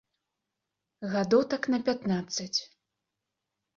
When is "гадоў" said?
1.11-1.41